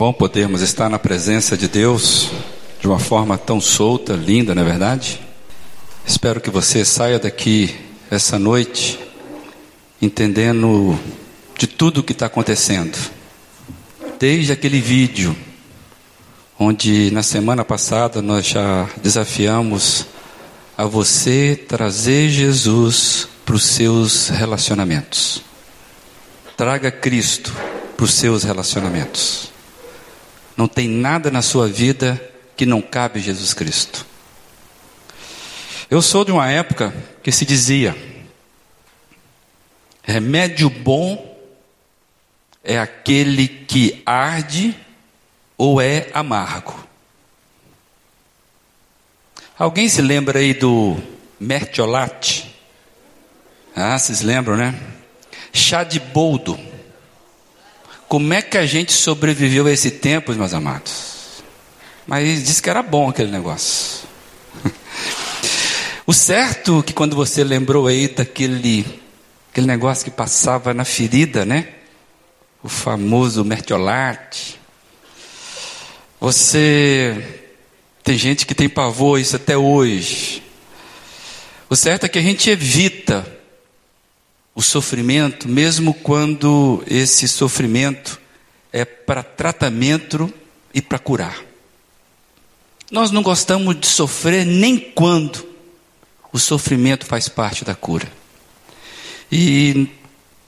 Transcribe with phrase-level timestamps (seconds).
[0.00, 2.30] bom podermos estar na presença de Deus
[2.80, 5.20] de uma forma tão solta, linda, não é verdade?
[6.06, 7.76] Espero que você saia daqui
[8.10, 8.98] essa noite
[10.00, 10.98] entendendo
[11.54, 12.96] de tudo o que está acontecendo.
[14.18, 15.36] Desde aquele vídeo,
[16.58, 20.06] onde na semana passada nós já desafiamos
[20.78, 25.42] a você trazer Jesus para os seus relacionamentos.
[26.56, 27.54] Traga Cristo
[27.98, 29.50] para os seus relacionamentos.
[30.60, 32.20] Não tem nada na sua vida
[32.54, 34.04] que não cabe Jesus Cristo.
[35.90, 36.92] Eu sou de uma época
[37.22, 37.96] que se dizia:
[40.02, 41.34] remédio bom
[42.62, 44.76] é aquele que arde
[45.56, 46.78] ou é amargo.
[49.58, 50.98] Alguém se lembra aí do
[51.40, 52.54] mertiolate?
[53.74, 54.78] Ah, vocês lembram, né?
[55.54, 56.60] Chá de boldo.
[58.10, 61.44] Como é que a gente sobreviveu a esse tempo, meus amados?
[62.04, 64.00] Mas disse que era bom aquele negócio.
[66.04, 68.84] o certo é que quando você lembrou aí daquele
[69.52, 71.68] aquele negócio que passava na ferida, né?
[72.64, 74.58] O famoso mertiolate.
[76.18, 77.44] Você
[78.02, 80.42] tem gente que tem pavor isso até hoje.
[81.68, 83.29] O certo é que a gente evita
[84.54, 88.20] o sofrimento, mesmo quando esse sofrimento
[88.72, 90.32] é para tratamento
[90.72, 91.36] e para curar.
[92.90, 95.46] Nós não gostamos de sofrer nem quando
[96.32, 98.10] o sofrimento faz parte da cura.
[99.30, 99.88] E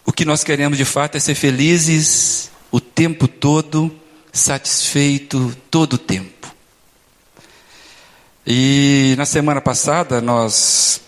[0.04, 3.94] o que nós queremos de fato é ser felizes o tempo todo,
[4.32, 6.52] satisfeito todo o tempo.
[8.44, 11.00] E na semana passada nós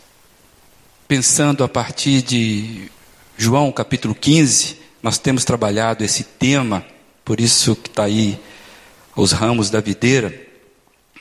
[1.06, 2.90] pensando a partir de
[3.36, 6.84] João capítulo 15, nós temos trabalhado esse tema,
[7.24, 8.38] por isso que está aí
[9.14, 10.34] os ramos da videira,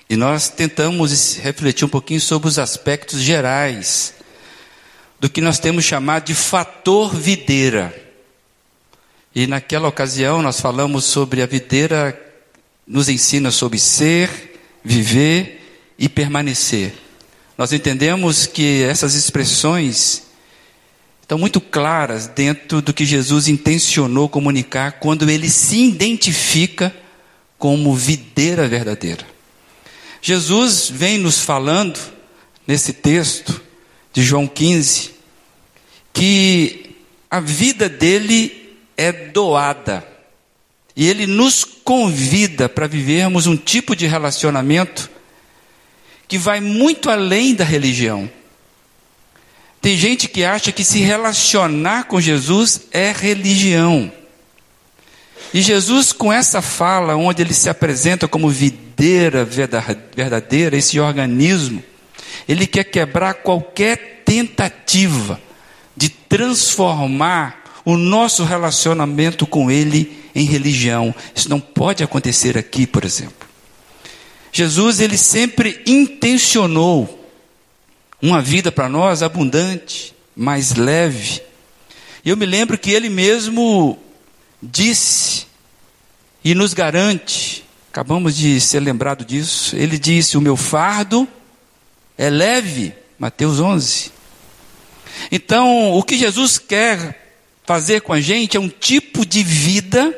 [0.09, 4.13] e nós tentamos refletir um pouquinho sobre os aspectos gerais
[5.19, 7.93] do que nós temos chamado de fator videira.
[9.33, 12.19] E naquela ocasião nós falamos sobre a videira,
[12.85, 17.02] nos ensina sobre ser, viver e permanecer.
[17.57, 20.23] Nós entendemos que essas expressões
[21.21, 26.93] estão muito claras dentro do que Jesus intencionou comunicar quando ele se identifica
[27.57, 29.25] como videira verdadeira.
[30.21, 31.99] Jesus vem nos falando
[32.65, 33.61] nesse texto
[34.11, 35.11] de João 15
[36.11, 36.95] que
[37.29, 40.07] a vida dele é doada.
[40.95, 45.09] E ele nos convida para vivermos um tipo de relacionamento
[46.33, 48.27] que vai muito além da religião.
[49.79, 54.11] Tem gente que acha que se relacionar com Jesus é religião.
[55.53, 61.83] E Jesus, com essa fala, onde ele se apresenta como videira verdadeira, esse organismo,
[62.49, 65.39] ele quer quebrar qualquer tentativa
[65.95, 71.13] de transformar o nosso relacionamento com ele em religião.
[71.35, 73.42] Isso não pode acontecer aqui, por exemplo.
[74.53, 77.27] Jesus ele sempre intencionou
[78.21, 81.41] uma vida para nós abundante, mais leve.
[82.23, 83.97] E eu me lembro que ele mesmo
[84.61, 85.47] disse
[86.45, 91.27] e nos garante, acabamos de ser lembrado disso, ele disse: "O meu fardo
[92.15, 94.11] é leve", Mateus 11.
[95.31, 97.33] Então, o que Jesus quer
[97.65, 100.15] fazer com a gente é um tipo de vida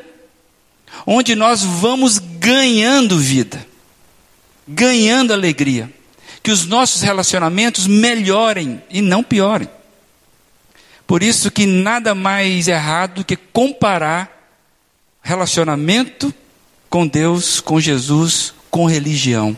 [1.06, 3.66] onde nós vamos ganhando vida
[4.66, 5.92] ganhando alegria.
[6.42, 9.68] Que os nossos relacionamentos melhorem e não piorem.
[11.06, 14.36] Por isso que nada mais errado do que comparar
[15.22, 16.32] relacionamento
[16.88, 19.56] com Deus, com Jesus, com religião.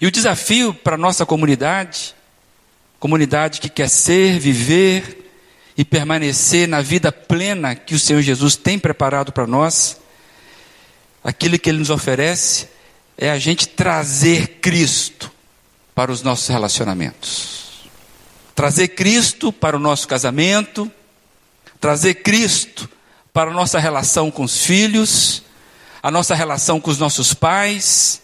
[0.00, 2.14] E o desafio para nossa comunidade,
[2.98, 5.32] comunidade que quer ser, viver
[5.76, 9.98] e permanecer na vida plena que o Senhor Jesus tem preparado para nós,
[11.22, 12.68] aquilo que Ele nos oferece,
[13.18, 15.32] é a gente trazer Cristo
[15.94, 17.88] para os nossos relacionamentos.
[18.54, 20.90] Trazer Cristo para o nosso casamento,
[21.80, 22.88] trazer Cristo
[23.32, 25.42] para a nossa relação com os filhos,
[26.02, 28.20] a nossa relação com os nossos pais,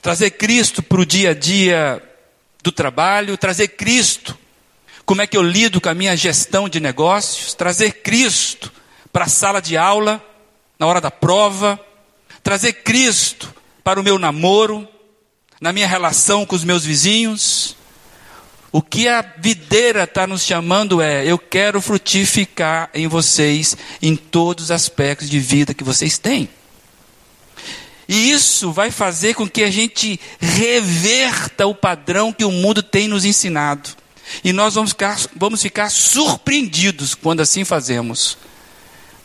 [0.00, 2.02] trazer Cristo para o dia a dia
[2.62, 4.36] do trabalho, trazer Cristo,
[5.04, 8.72] como é que eu lido com a minha gestão de negócios, trazer Cristo
[9.12, 10.22] para a sala de aula,
[10.78, 11.78] na hora da prova,
[12.42, 13.55] trazer Cristo
[13.86, 14.88] para o meu namoro,
[15.60, 17.76] na minha relação com os meus vizinhos.
[18.72, 24.64] O que a videira está nos chamando é: eu quero frutificar em vocês em todos
[24.64, 26.48] os aspectos de vida que vocês têm.
[28.08, 33.06] E isso vai fazer com que a gente reverta o padrão que o mundo tem
[33.06, 33.90] nos ensinado.
[34.42, 38.36] E nós vamos ficar, vamos ficar surpreendidos quando assim fazemos,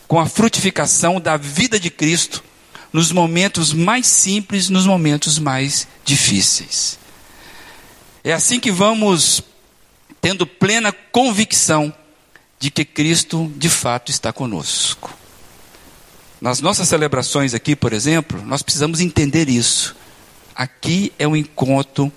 [0.06, 2.44] com a frutificação da vida de Cristo
[2.92, 6.98] nos momentos mais simples, nos momentos mais difíceis.
[8.22, 9.42] É assim que vamos
[10.20, 11.92] tendo plena convicção
[12.60, 15.12] de que Cristo de fato está conosco.
[16.40, 19.96] Nas nossas celebrações aqui, por exemplo, nós precisamos entender isso.
[20.54, 22.12] Aqui é um encontro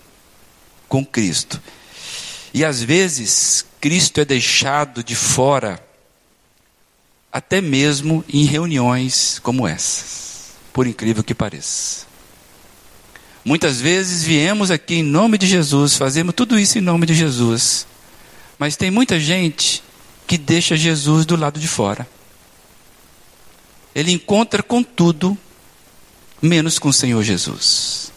[0.87, 1.61] com Cristo.
[2.53, 5.83] E às vezes, Cristo é deixado de fora,
[7.31, 10.24] até mesmo em reuniões como essas,
[10.75, 12.05] por incrível que pareça.
[13.43, 17.87] Muitas vezes viemos aqui em nome de Jesus, fazemos tudo isso em nome de Jesus,
[18.59, 19.81] mas tem muita gente
[20.27, 22.05] que deixa Jesus do lado de fora
[23.95, 25.37] ele encontra com tudo,
[26.41, 28.11] menos com o Senhor Jesus.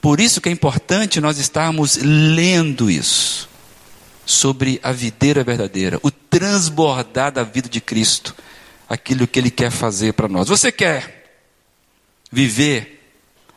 [0.00, 3.46] Por isso que é importante nós estarmos lendo isso,
[4.24, 8.34] sobre a videira verdadeira, o transbordar da vida de Cristo,
[8.88, 10.48] aquilo que Ele quer fazer para nós.
[10.48, 11.15] Você quer
[12.36, 13.02] viver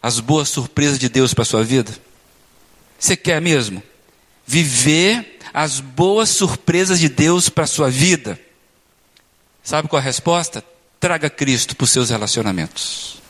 [0.01, 1.91] as boas surpresas de Deus para a sua vida?
[2.97, 3.83] Você quer mesmo?
[4.47, 8.39] Viver as boas surpresas de Deus para a sua vida?
[9.61, 10.63] Sabe qual a resposta?
[10.97, 13.21] Traga Cristo para os seus relacionamentos.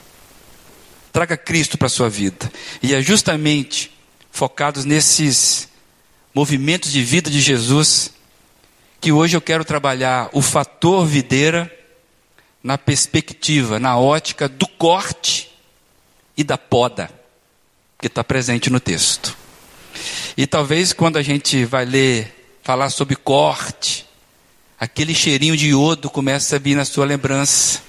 [1.11, 2.51] Traga Cristo para a sua vida.
[2.83, 3.91] E é justamente
[4.29, 5.67] focados nesses
[6.31, 8.11] movimentos de vida de Jesus
[9.01, 11.78] que hoje eu quero trabalhar o fator videira
[12.63, 15.49] na perspectiva, na ótica do corte
[16.37, 17.09] e da poda,
[17.99, 19.37] que está presente no texto.
[20.37, 24.05] E talvez quando a gente vai ler, falar sobre corte,
[24.79, 27.81] aquele cheirinho de iodo começa a vir na sua lembrança.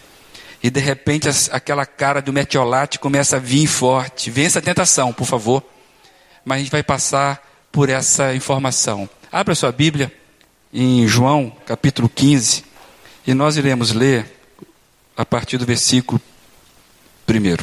[0.62, 4.30] E de repente aquela cara do metiolate começa a vir forte.
[4.30, 5.62] Vença a tentação, por favor.
[6.44, 9.08] Mas a gente vai passar por essa informação.
[9.30, 10.12] Abra sua Bíblia
[10.72, 12.64] em João, capítulo 15,
[13.26, 14.39] e nós iremos ler
[15.20, 16.18] a partir do versículo
[17.28, 17.62] 1.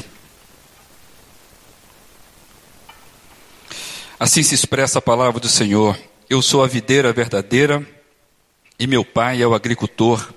[4.20, 5.98] Assim se expressa a palavra do Senhor.
[6.30, 7.84] Eu sou a videira verdadeira
[8.78, 10.32] e meu pai é o agricultor.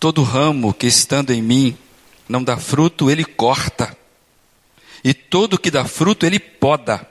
[0.00, 1.78] Todo ramo que estando em mim
[2.28, 3.96] não dá fruto, ele corta.
[5.04, 7.08] E todo que dá fruto, ele poda,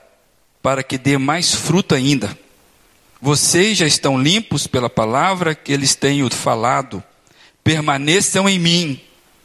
[0.61, 2.37] para que dê mais fruto ainda.
[3.21, 7.01] Vocês já estão limpos pela palavra que eles tenho falado.
[7.63, 9.01] Permaneçam em mim,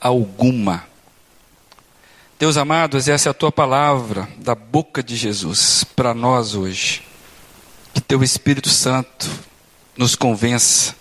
[0.00, 0.84] alguma.
[2.38, 7.02] Deus amados, essa é a tua palavra da boca de Jesus para nós hoje.
[7.92, 9.28] Que teu Espírito Santo
[9.96, 10.94] nos convença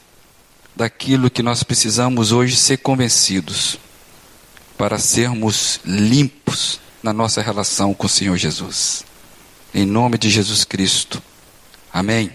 [0.75, 3.77] daquilo que nós precisamos hoje ser convencidos
[4.77, 9.05] para sermos limpos na nossa relação com o Senhor Jesus.
[9.73, 11.21] Em nome de Jesus Cristo.
[11.93, 12.31] Amém.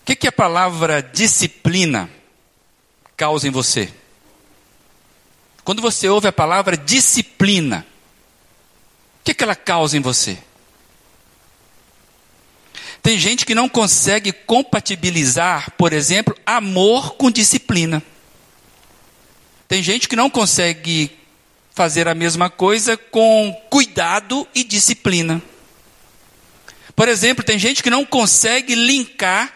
[0.00, 2.08] O que, que a palavra disciplina
[3.16, 3.92] causa em você?
[5.64, 7.86] Quando você ouve a palavra disciplina,
[9.20, 10.38] o que, que ela causa em você?
[13.02, 18.02] Tem gente que não consegue compatibilizar, por exemplo, amor com disciplina.
[19.66, 21.10] Tem gente que não consegue
[21.74, 25.42] fazer a mesma coisa com cuidado e disciplina.
[26.94, 29.52] Por exemplo, tem gente que não consegue linkar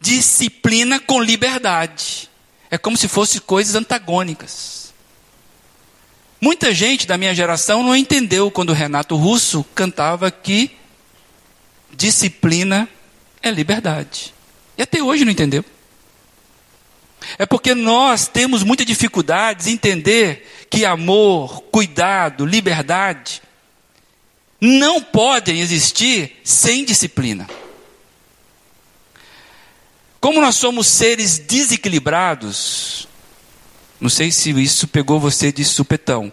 [0.00, 2.28] disciplina com liberdade.
[2.70, 4.81] É como se fossem coisas antagônicas.
[6.44, 10.72] Muita gente da minha geração não entendeu quando Renato Russo cantava que
[11.92, 12.88] disciplina
[13.40, 14.34] é liberdade.
[14.76, 15.64] E até hoje não entendeu.
[17.38, 23.40] É porque nós temos muita dificuldade em entender que amor, cuidado, liberdade
[24.60, 27.48] não podem existir sem disciplina.
[30.20, 33.06] Como nós somos seres desequilibrados,
[34.02, 36.32] não sei se isso pegou você de supetão,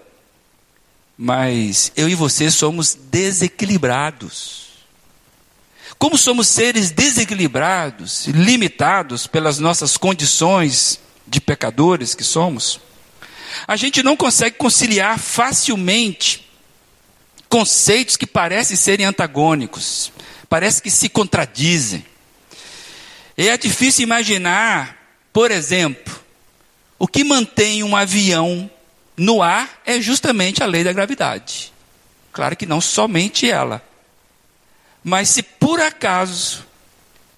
[1.16, 4.70] mas eu e você somos desequilibrados.
[6.00, 12.80] Como somos seres desequilibrados, limitados pelas nossas condições de pecadores que somos,
[13.68, 16.48] A gente não consegue conciliar facilmente
[17.48, 20.12] conceitos que parecem serem antagônicos,
[20.48, 22.06] parece que se contradizem.
[23.38, 24.98] E é difícil imaginar,
[25.34, 26.20] por exemplo,
[27.00, 28.70] o que mantém um avião
[29.16, 31.74] no ar é justamente a lei da gravidade.
[32.32, 33.82] Claro que não somente ela.
[35.02, 36.66] Mas se por acaso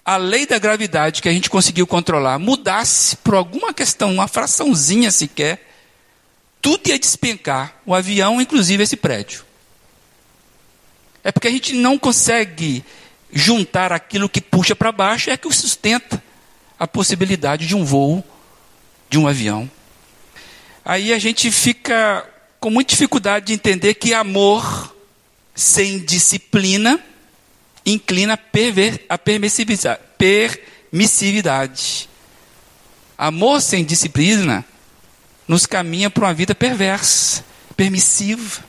[0.04, 5.12] a lei da gravidade que a gente conseguiu controlar mudasse por alguma questão, uma fraçãozinha
[5.12, 5.70] sequer,
[6.60, 9.44] tudo ia despencar, o avião, inclusive esse prédio.
[11.22, 12.84] É porque a gente não consegue
[13.32, 16.22] juntar aquilo que puxa para baixo é que sustenta
[16.78, 18.24] a possibilidade de um voo
[19.12, 19.70] de um avião.
[20.82, 22.26] Aí a gente fica
[22.58, 24.96] com muita dificuldade de entender que amor
[25.54, 26.98] sem disciplina
[27.84, 28.38] inclina
[29.06, 32.08] a permissividade.
[33.18, 34.64] Amor sem disciplina
[35.46, 37.44] nos caminha para uma vida perversa,
[37.76, 38.64] permissiva.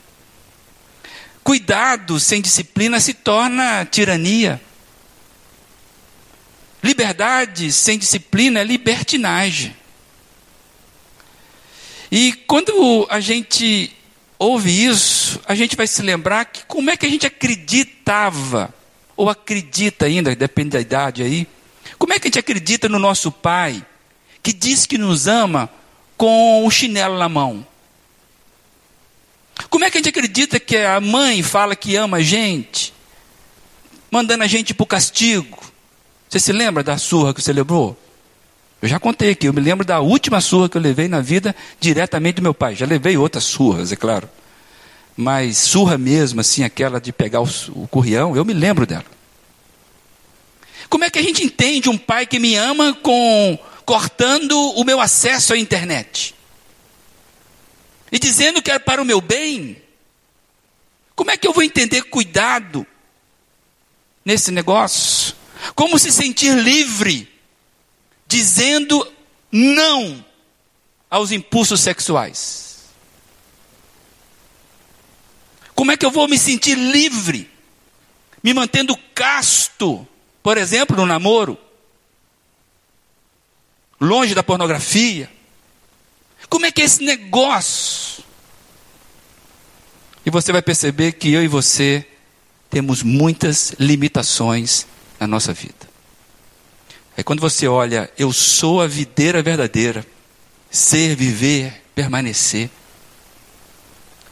[1.41, 4.59] Cuidado sem disciplina se torna tirania.
[6.83, 9.82] Liberdade sem disciplina é libertinagem.
[12.15, 13.91] E quando a gente
[14.37, 18.71] ouve isso, a gente vai se lembrar que como é que a gente acreditava,
[19.17, 21.47] ou acredita ainda, depende da idade aí,
[21.97, 23.83] como é que a gente acredita no nosso pai,
[24.43, 25.67] que diz que nos ama
[26.15, 27.65] com o chinelo na mão?
[29.67, 32.93] Como é que a gente acredita que a mãe fala que ama a gente,
[34.11, 35.57] mandando a gente para o castigo?
[36.29, 37.97] Você se lembra da surra que você levou?
[38.83, 41.55] Eu já contei aqui, eu me lembro da última surra que eu levei na vida
[41.79, 42.75] diretamente do meu pai.
[42.75, 44.29] Já levei outras surras, é claro.
[45.15, 49.05] Mas surra mesmo, assim, aquela de pegar o, o currião, eu me lembro dela.
[50.89, 54.99] Como é que a gente entende um pai que me ama com cortando o meu
[54.99, 56.35] acesso à internet?
[58.11, 59.81] e dizendo que é para o meu bem,
[61.15, 62.85] como é que eu vou entender cuidado
[64.25, 65.33] nesse negócio?
[65.73, 67.32] Como se sentir livre,
[68.27, 69.05] dizendo
[69.51, 70.23] não
[71.09, 72.63] aos impulsos sexuais?
[75.75, 77.49] Como é que eu vou me sentir livre,
[78.43, 80.07] me mantendo casto,
[80.41, 81.57] por exemplo, no namoro,
[83.99, 85.29] longe da pornografia?
[86.49, 88.23] Como é que é esse negócio?
[90.25, 92.07] E você vai perceber que eu e você
[92.69, 94.87] temos muitas limitações
[95.19, 95.92] na nossa vida.
[97.17, 100.05] Aí quando você olha, eu sou a videira verdadeira,
[100.69, 102.69] ser, viver, permanecer,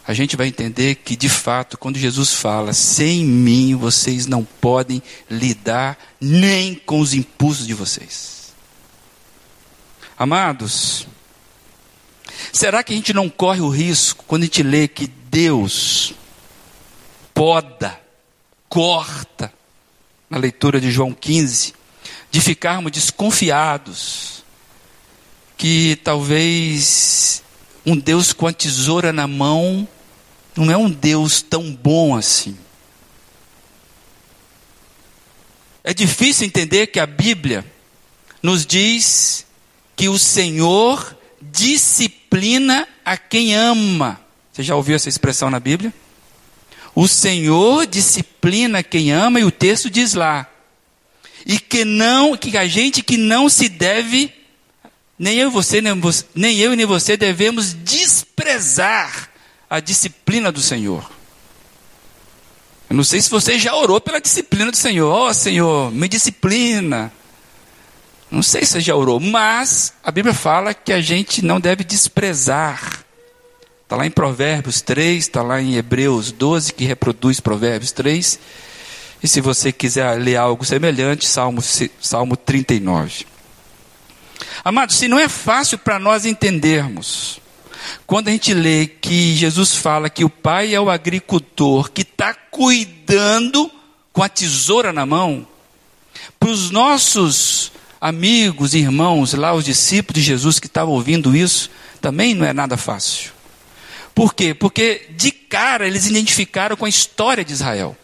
[0.08, 5.02] a gente vai entender que de fato, quando Jesus fala, sem mim vocês não podem
[5.30, 8.52] lidar nem com os impulsos de vocês.
[10.18, 11.08] Amados,
[12.52, 16.14] Será que a gente não corre o risco, quando a gente lê que Deus
[17.34, 18.00] poda,
[18.68, 19.54] corta,
[20.30, 21.74] na leitura de João 15,
[22.32, 24.44] de ficarmos desconfiados
[25.58, 27.44] que talvez
[27.86, 29.88] um Deus com a tesoura na mão
[30.56, 32.58] não é um Deus tão bom assim.
[35.84, 37.66] É difícil entender que a Bíblia
[38.42, 39.46] nos diz
[39.96, 44.20] que o Senhor disciplina a quem ama.
[44.52, 45.94] Você já ouviu essa expressão na Bíblia?
[46.94, 50.51] O Senhor disciplina quem ama, e o texto diz lá.
[51.46, 54.34] E que não, que a gente que não se deve,
[55.18, 59.30] nem eu, você, nem, você, nem eu nem você devemos desprezar
[59.70, 61.10] a disciplina do Senhor.
[62.90, 65.10] Eu não sei se você já orou pela disciplina do Senhor.
[65.10, 67.12] Ó oh, Senhor, me disciplina.
[68.30, 71.84] Não sei se você já orou, mas a Bíblia fala que a gente não deve
[71.84, 73.06] desprezar.
[73.84, 78.40] Está lá em Provérbios 3, está lá em Hebreus 12, que reproduz Provérbios 3.
[79.24, 81.62] E se você quiser ler algo semelhante, Salmo,
[82.02, 83.26] Salmo 39.
[84.64, 87.40] Amados, se não é fácil para nós entendermos,
[88.06, 92.34] quando a gente lê que Jesus fala que o pai é o agricultor que está
[92.34, 93.72] cuidando
[94.12, 95.48] com a tesoura na mão,
[96.40, 101.70] para os nossos amigos, irmãos, lá os discípulos de Jesus que estavam ouvindo isso,
[102.02, 103.32] também não é nada fácil.
[104.14, 104.54] Por quê?
[104.54, 107.96] Porque de cara eles identificaram com a história de Israel.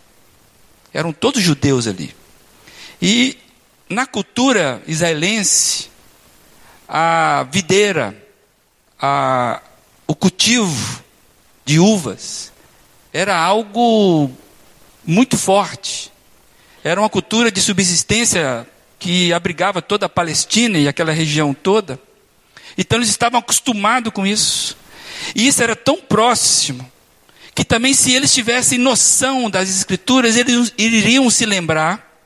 [0.97, 2.11] Eram todos judeus ali.
[2.99, 3.37] E
[3.87, 5.91] na cultura israelense,
[6.89, 8.17] a videira,
[8.99, 9.61] a,
[10.07, 11.03] o cultivo
[11.63, 12.51] de uvas,
[13.13, 14.31] era algo
[15.05, 16.11] muito forte.
[16.83, 21.99] Era uma cultura de subsistência que abrigava toda a Palestina e aquela região toda.
[22.75, 24.75] Então eles estavam acostumados com isso.
[25.35, 26.91] E isso era tão próximo
[27.57, 32.21] que também, se eles tivessem noção das Escrituras, eles iriam se lembrar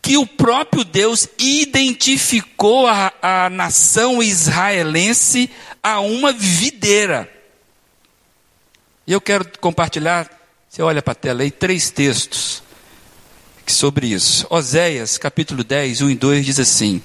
[0.00, 5.50] que o próprio Deus identificou a, a nação israelense
[5.82, 7.28] a uma videira.
[9.04, 10.30] E eu quero compartilhar,
[10.68, 12.62] você olha para a tela aí, três textos
[13.66, 14.46] sobre isso.
[14.48, 17.02] Oséias, capítulo 10, 1 e 2 diz assim: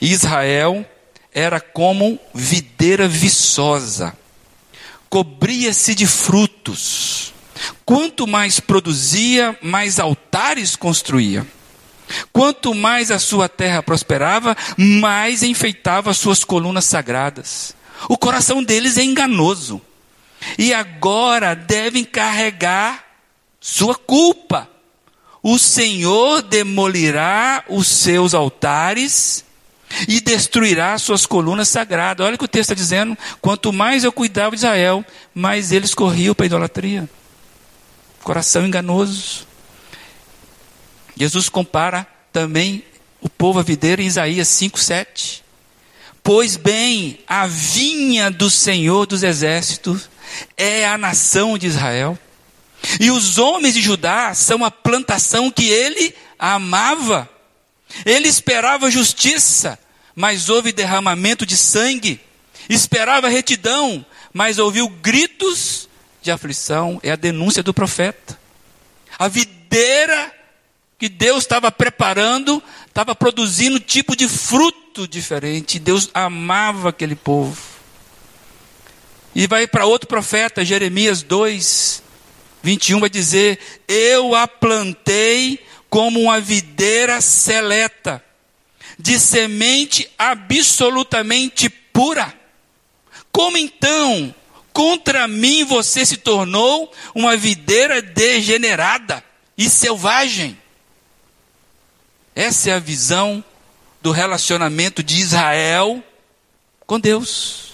[0.00, 0.88] Israel
[1.34, 4.16] era como videira viçosa,
[5.08, 7.32] cobria-se de frutos.
[7.84, 11.46] Quanto mais produzia, mais altares construía.
[12.32, 17.74] Quanto mais a sua terra prosperava, mais enfeitava as suas colunas sagradas.
[18.08, 19.80] O coração deles é enganoso.
[20.58, 23.04] E agora devem carregar
[23.60, 24.68] sua culpa.
[25.42, 29.45] O Senhor demolirá os seus altares
[30.08, 32.26] e destruirá suas colunas sagradas.
[32.26, 33.16] Olha o que o texto está dizendo.
[33.40, 37.08] Quanto mais eu cuidava de Israel, mais eles corriam para a idolatria.
[38.22, 39.46] Coração enganoso.
[41.16, 42.84] Jesus compara também
[43.20, 45.44] o povo a videira em Isaías 5, 7.
[46.22, 50.10] Pois bem, a vinha do Senhor dos exércitos
[50.56, 52.18] é a nação de Israel.
[53.00, 57.28] E os homens de Judá são a plantação que ele amava.
[58.04, 59.78] Ele esperava justiça,
[60.14, 62.20] mas houve derramamento de sangue.
[62.68, 65.88] Esperava retidão, mas ouviu gritos
[66.22, 67.00] de aflição.
[67.02, 68.38] É a denúncia do profeta.
[69.18, 70.32] A videira
[70.98, 75.78] que Deus estava preparando, estava produzindo tipo de fruto diferente.
[75.78, 77.56] Deus amava aquele povo.
[79.34, 82.02] E vai para outro profeta, Jeremias 2,
[82.62, 88.22] 21, vai dizer: Eu a plantei como uma videira seleta,
[88.98, 92.34] de semente absolutamente pura.
[93.30, 94.34] Como então,
[94.72, 99.22] contra mim você se tornou uma videira degenerada
[99.56, 100.58] e selvagem?
[102.34, 103.42] Essa é a visão
[104.02, 106.02] do relacionamento de Israel
[106.86, 107.72] com Deus.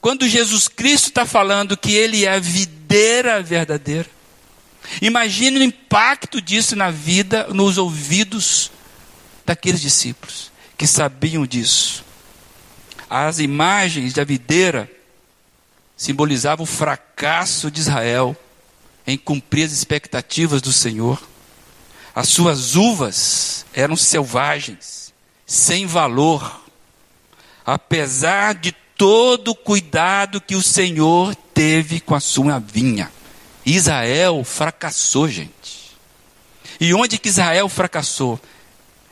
[0.00, 4.08] Quando Jesus Cristo está falando que Ele é a videira verdadeira,
[5.00, 8.70] imagine o impacto disso na vida, nos ouvidos
[9.44, 12.04] daqueles discípulos que sabiam disso.
[13.08, 14.90] As imagens da videira
[15.96, 18.36] simbolizavam o fracasso de Israel
[19.06, 21.22] em cumprir as expectativas do Senhor.
[22.14, 25.12] As suas uvas eram selvagens,
[25.46, 26.62] sem valor,
[27.64, 33.10] apesar de todo o cuidado que o Senhor teve com a sua vinha.
[33.64, 35.92] Israel fracassou, gente.
[36.80, 38.40] E onde que Israel fracassou?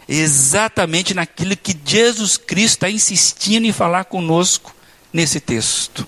[0.08, 4.74] Exatamente naquilo que Jesus Cristo está insistindo em falar conosco
[5.12, 6.06] nesse texto.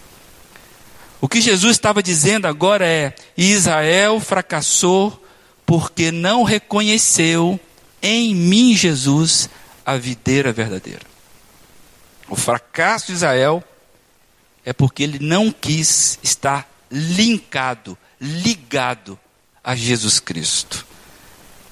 [1.20, 5.24] O que Jesus estava dizendo agora é: Israel fracassou
[5.64, 7.60] porque não reconheceu
[8.02, 9.48] em mim, Jesus,
[9.86, 11.06] a videira verdadeira.
[12.28, 13.62] O fracasso de Israel
[14.64, 19.18] é porque ele não quis estar linkado, ligado
[19.64, 20.86] a Jesus Cristo.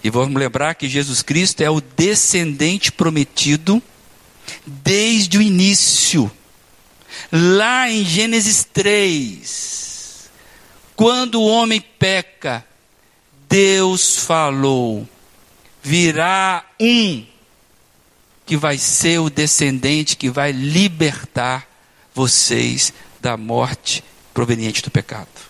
[0.03, 3.81] E vamos lembrar que Jesus Cristo é o descendente prometido
[4.67, 6.31] desde o início.
[7.31, 10.31] Lá em Gênesis 3,
[10.97, 12.65] quando o homem peca,
[13.49, 15.09] Deus falou:
[15.83, 17.25] virá um
[18.47, 21.69] que vai ser o descendente que vai libertar
[22.15, 25.50] vocês da morte proveniente do pecado.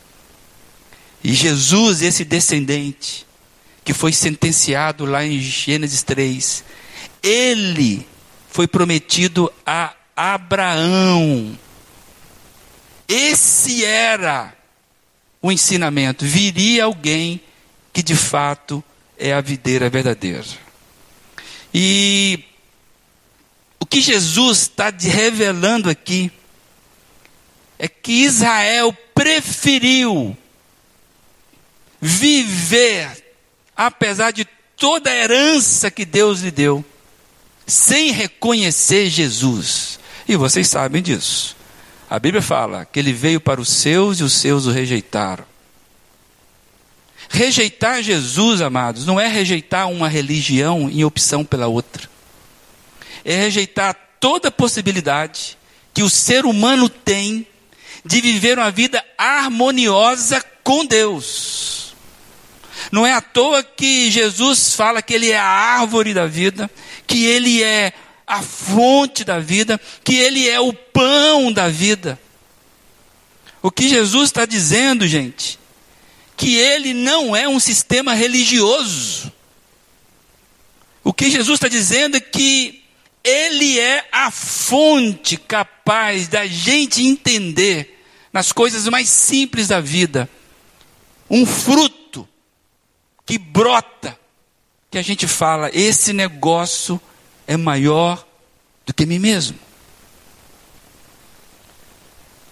[1.22, 3.26] E Jesus, esse descendente,
[3.84, 6.64] que foi sentenciado lá em Gênesis 3,
[7.22, 8.06] ele
[8.48, 11.58] foi prometido a Abraão.
[13.06, 14.54] Esse era
[15.42, 16.24] o ensinamento.
[16.24, 17.40] Viria alguém
[17.92, 18.82] que de fato
[19.18, 20.44] é a videira verdadeira.
[21.72, 22.44] E
[23.78, 26.30] o que Jesus está revelando aqui
[27.78, 30.36] é que Israel preferiu
[32.00, 33.08] viver,
[33.76, 36.84] apesar de toda a herança que Deus lhe deu,
[37.66, 40.00] sem reconhecer Jesus.
[40.26, 41.56] E vocês sabem disso.
[42.08, 45.44] A Bíblia fala que ele veio para os seus e os seus o rejeitaram.
[47.28, 52.10] Rejeitar Jesus, amados, não é rejeitar uma religião em opção pela outra.
[53.24, 55.56] É rejeitar toda possibilidade
[55.94, 57.46] que o ser humano tem
[58.04, 61.89] de viver uma vida harmoniosa com Deus.
[62.90, 66.70] Não é à toa que Jesus fala que Ele é a árvore da vida,
[67.06, 67.92] que Ele é
[68.26, 72.18] a fonte da vida, que Ele é o pão da vida.
[73.62, 75.58] O que Jesus está dizendo, gente,
[76.36, 79.30] que ele não é um sistema religioso.
[81.04, 82.82] O que Jesus está dizendo é que
[83.22, 90.30] ele é a fonte capaz da gente entender nas coisas mais simples da vida
[91.28, 92.26] um fruto
[93.30, 94.18] que brota,
[94.90, 97.00] que a gente fala, esse negócio
[97.46, 98.26] é maior
[98.84, 99.56] do que mim mesmo.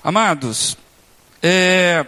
[0.05, 0.79] Amados,
[1.43, 2.07] é,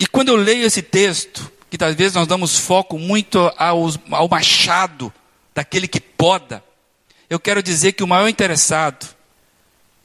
[0.00, 5.12] e quando eu leio esse texto, que vezes nós damos foco muito ao, ao machado
[5.54, 6.64] daquele que poda,
[7.28, 9.14] eu quero dizer que o maior interessado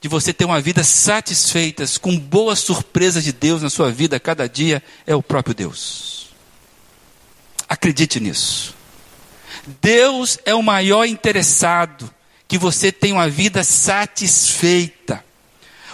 [0.02, 4.20] de você ter uma vida satisfeita, com boas surpresas de Deus na sua vida a
[4.20, 6.21] cada dia, é o próprio Deus.
[7.72, 8.74] Acredite nisso.
[9.80, 12.12] Deus é o maior interessado
[12.46, 15.24] que você tenha uma vida satisfeita.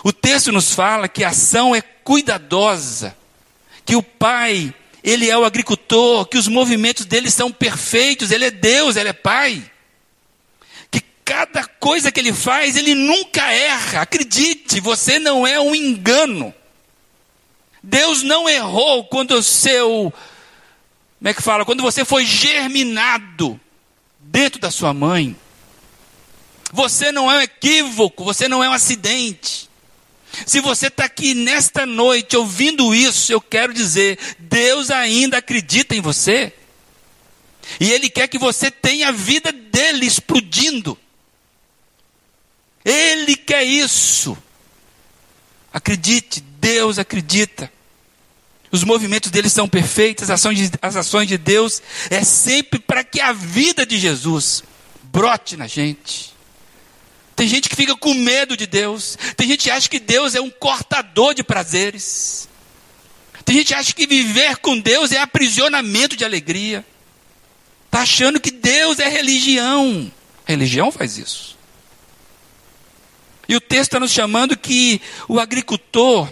[0.02, 3.16] O texto nos fala que a ação é cuidadosa,
[3.84, 8.50] que o pai, ele é o agricultor, que os movimentos dele são perfeitos, ele é
[8.50, 9.70] Deus, ele é pai
[11.28, 14.00] cada coisa que ele faz, ele nunca erra.
[14.00, 16.54] Acredite, você não é um engano.
[17.82, 20.10] Deus não errou quando o seu.
[21.18, 21.64] Como é que fala?
[21.64, 23.61] Quando você foi germinado
[24.18, 25.37] dentro da sua mãe.
[26.72, 29.68] Você não é um equívoco, você não é um acidente.
[30.46, 36.00] Se você está aqui nesta noite ouvindo isso, eu quero dizer: Deus ainda acredita em
[36.00, 36.52] você.
[37.81, 40.98] E Ele quer que você tenha a vida dele explodindo.
[42.85, 44.37] Ele quer isso.
[45.72, 47.72] Acredite, Deus acredita.
[48.70, 53.02] Os movimentos dele são perfeitos, as ações de, as ações de Deus é sempre para
[53.02, 54.62] que a vida de Jesus
[55.04, 56.37] brote na gente.
[57.35, 59.16] Tem gente que fica com medo de Deus.
[59.37, 62.48] Tem gente que acha que Deus é um cortador de prazeres.
[63.44, 66.85] Tem gente que acha que viver com Deus é aprisionamento de alegria.
[67.87, 70.11] Está achando que Deus é religião.
[70.44, 71.57] religião faz isso.
[73.48, 76.31] E o texto está nos chamando que o agricultor,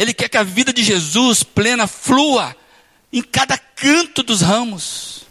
[0.00, 2.56] ele quer que a vida de Jesus plena flua
[3.12, 5.26] em cada canto dos ramos.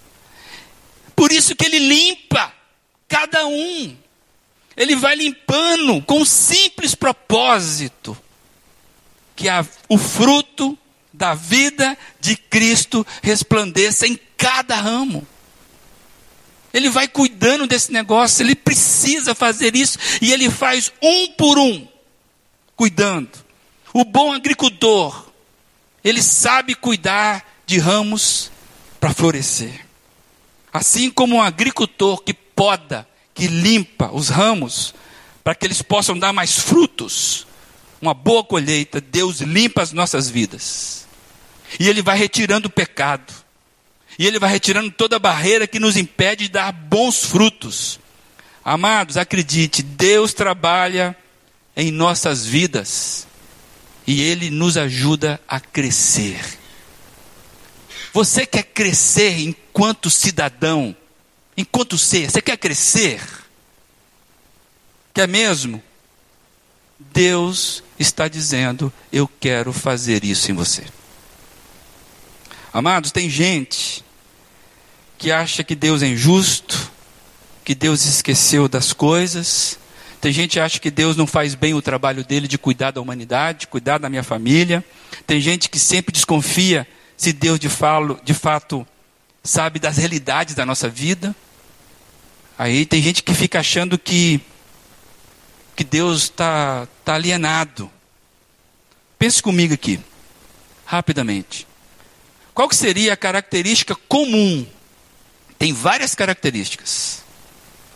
[1.15, 2.53] Por isso que ele limpa
[3.07, 3.97] cada um.
[4.77, 8.15] Ele vai limpando com um simples propósito
[9.35, 10.77] que a, o fruto
[11.11, 15.27] da vida de Cristo resplandeça em cada ramo.
[16.71, 21.87] Ele vai cuidando desse negócio, ele precisa fazer isso e ele faz um por um,
[22.75, 23.48] cuidando.
[23.93, 25.27] O bom agricultor,
[26.03, 28.51] ele sabe cuidar de ramos
[28.99, 29.85] para florescer.
[30.71, 34.93] Assim como um agricultor que poda, que limpa os ramos
[35.43, 37.47] para que eles possam dar mais frutos,
[38.01, 41.07] uma boa colheita, Deus limpa as nossas vidas.
[41.79, 43.33] E ele vai retirando o pecado
[44.19, 48.01] e Ele vai retirando toda a barreira que nos impede de dar bons frutos.
[48.65, 51.15] Amados, acredite, Deus trabalha
[51.73, 53.25] em nossas vidas
[54.09, 56.43] e Ele nos ajuda a crescer.
[58.11, 60.97] Você quer crescer enquanto cidadão,
[61.55, 62.31] enquanto ser?
[62.31, 63.21] Você quer crescer?
[65.13, 65.79] Quer mesmo?
[67.13, 70.85] Deus está dizendo: Eu quero fazer isso em você.
[72.73, 74.03] Amados, tem gente
[75.19, 76.91] que acha que Deus é injusto,
[77.63, 79.77] que Deus esqueceu das coisas.
[80.21, 83.01] Tem gente que acha que Deus não faz bem o trabalho dele de cuidar da
[83.01, 84.83] humanidade, cuidar da minha família.
[85.25, 88.85] Tem gente que sempre desconfia se Deus de, falo, de fato
[89.43, 91.35] sabe das realidades da nossa vida.
[92.57, 94.41] Aí tem gente que fica achando que,
[95.75, 97.89] que Deus está tá alienado.
[99.17, 99.99] Pense comigo aqui,
[100.85, 101.65] rapidamente.
[102.53, 104.65] Qual que seria a característica comum
[105.59, 107.21] tem várias características.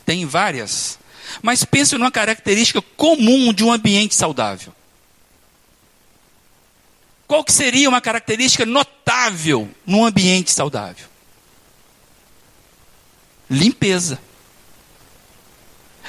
[0.05, 0.99] Tem várias.
[1.41, 4.73] Mas pense numa característica comum de um ambiente saudável.
[7.27, 11.07] Qual que seria uma característica notável num ambiente saudável?
[13.49, 14.19] Limpeza.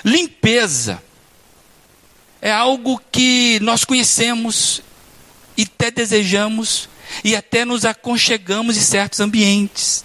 [0.04, 1.02] Limpeza
[2.42, 4.82] é algo que nós conhecemos
[5.56, 6.90] e até desejamos
[7.22, 10.04] e até nos aconchegamos em certos ambientes.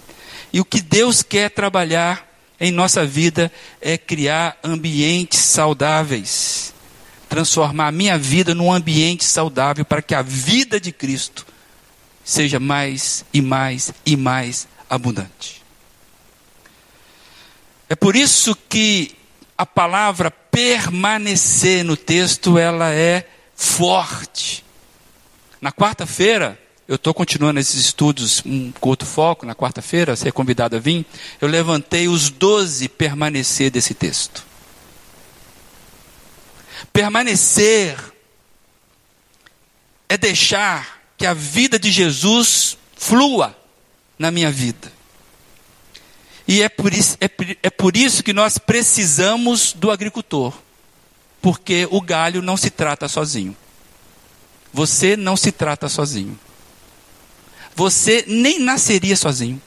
[0.53, 2.28] E o que Deus quer trabalhar
[2.59, 6.73] em nossa vida é criar ambientes saudáveis.
[7.29, 11.45] Transformar a minha vida num ambiente saudável para que a vida de Cristo
[12.23, 15.63] seja mais e mais e mais abundante.
[17.87, 19.15] É por isso que
[19.57, 24.63] a palavra permanecer no texto ela é forte.
[25.59, 26.57] Na quarta-feira,
[26.89, 31.05] eu estou continuando esses estudos um, com outro foco, na quarta-feira, ser convidado a vir,
[31.39, 34.43] eu levantei os doze permanecer desse texto.
[36.91, 37.95] Permanecer
[40.09, 43.55] é deixar que a vida de Jesus flua
[44.17, 44.91] na minha vida.
[46.47, 47.29] E é por isso, é,
[47.61, 50.57] é por isso que nós precisamos do agricultor.
[51.39, 53.55] Porque o galho não se trata sozinho.
[54.73, 56.37] Você não se trata sozinho.
[57.75, 59.61] Você nem nasceria sozinho.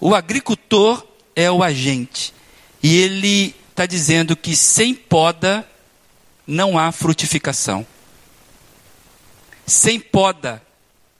[0.00, 2.34] O agricultor é o agente.
[2.82, 5.66] E ele está dizendo que sem poda
[6.46, 7.86] não há frutificação.
[9.66, 10.62] Sem poda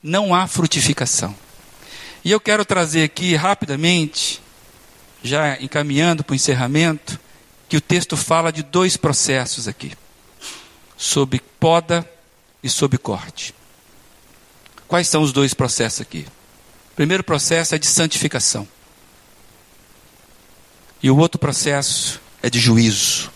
[0.03, 1.35] não há frutificação.
[2.23, 4.41] E eu quero trazer aqui rapidamente,
[5.23, 7.19] já encaminhando para o encerramento,
[7.69, 9.93] que o texto fala de dois processos aqui:
[10.97, 12.09] sobre poda
[12.63, 13.55] e sobre corte.
[14.87, 16.27] Quais são os dois processos aqui?
[16.93, 18.69] O primeiro processo é de santificação.
[21.03, 23.31] E o outro processo é de juízo.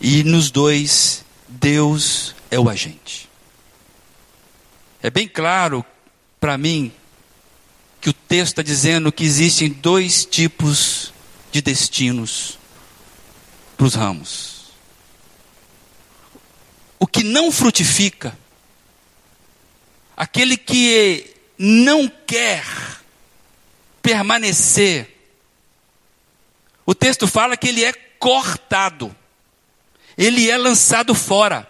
[0.00, 3.28] E nos dois, Deus é o agente.
[5.02, 5.84] É bem claro
[6.38, 6.92] para mim
[8.00, 11.12] que o texto está dizendo que existem dois tipos
[11.52, 12.58] de destinos
[13.76, 14.70] para os ramos.
[16.98, 18.38] O que não frutifica,
[20.20, 22.62] aquele que não quer
[24.02, 25.16] permanecer,
[26.84, 29.16] o texto fala que ele é cortado,
[30.18, 31.66] ele é lançado fora,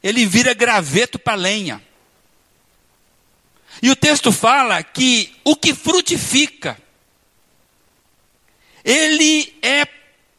[0.00, 1.84] ele vira graveto para lenha.
[3.82, 6.80] E o texto fala que o que frutifica,
[8.84, 9.84] ele é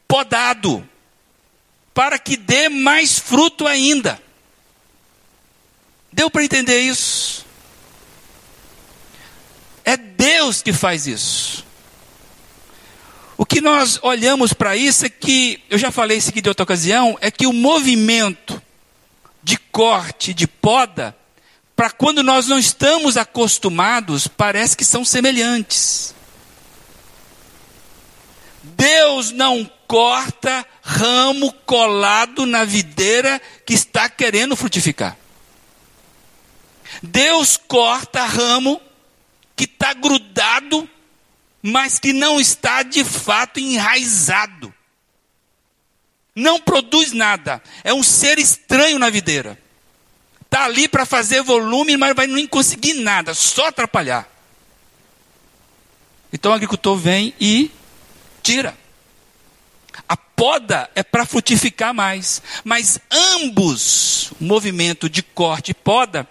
[0.08, 0.88] podado
[1.92, 4.18] para que dê mais fruto ainda.
[6.12, 7.46] Deu para entender isso?
[9.84, 11.64] É Deus que faz isso.
[13.36, 16.62] O que nós olhamos para isso é que, eu já falei isso aqui de outra
[16.62, 18.62] ocasião, é que o movimento
[19.42, 21.16] de corte, de poda,
[21.74, 26.14] para quando nós não estamos acostumados, parece que são semelhantes.
[28.62, 35.16] Deus não corta ramo colado na videira que está querendo frutificar.
[37.00, 38.80] Deus corta ramo
[39.54, 40.88] que está grudado,
[41.62, 44.74] mas que não está de fato enraizado.
[46.34, 47.62] Não produz nada.
[47.84, 49.58] É um ser estranho na videira.
[50.42, 54.28] Está ali para fazer volume, mas vai nem conseguir nada, só atrapalhar.
[56.32, 57.70] Então o agricultor vem e
[58.42, 58.76] tira.
[60.08, 62.42] A poda é para frutificar mais.
[62.64, 66.26] Mas ambos, movimento de corte e poda,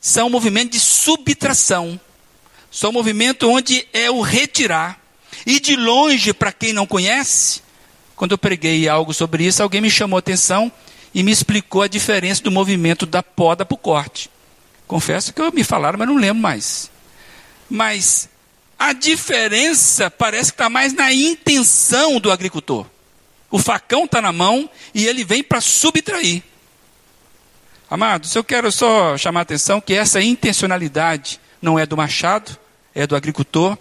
[0.00, 2.00] são um movimento de subtração.
[2.70, 4.98] São um movimento onde é o retirar.
[5.46, 7.62] E de longe, para quem não conhece,
[8.16, 10.70] quando eu preguei algo sobre isso, alguém me chamou a atenção
[11.14, 14.30] e me explicou a diferença do movimento da poda para o corte.
[14.86, 16.90] Confesso que eu me falaram, mas não lembro mais.
[17.68, 18.28] Mas
[18.78, 22.86] a diferença parece que está mais na intenção do agricultor.
[23.50, 26.42] O facão está na mão e ele vem para subtrair.
[27.90, 32.56] Amados, eu quero só chamar a atenção que essa intencionalidade não é do machado,
[32.94, 33.76] é do agricultor.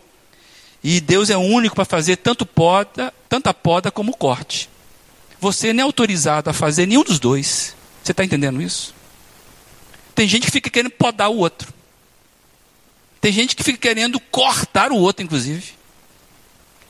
[0.83, 4.67] E Deus é o único para fazer tanto poda, tanta poda como corte.
[5.39, 7.75] Você não é autorizado a fazer nenhum dos dois.
[8.03, 8.95] Você está entendendo isso?
[10.15, 11.71] Tem gente que fica querendo podar o outro.
[13.21, 15.73] Tem gente que fica querendo cortar o outro, inclusive.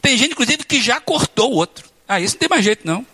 [0.01, 1.85] Tem gente, inclusive, que já cortou o outro.
[2.07, 3.05] Ah, isso não tem mais jeito, não.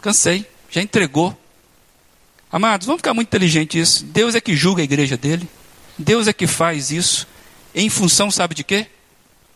[0.00, 1.36] Cansei, já entregou.
[2.50, 4.04] Amados, vamos ficar muito inteligentes isso.
[4.04, 5.48] Deus é que julga a igreja dele.
[5.98, 7.26] Deus é que faz isso
[7.74, 8.86] em função, sabe de quê?